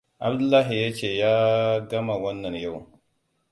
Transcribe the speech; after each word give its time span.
Abdullahi 0.27 0.81
ya 0.81 0.93
ce 0.93 1.07
ya 1.17 1.31
gama 1.89 2.15
wannan 2.21 2.53
yau. 2.55 2.87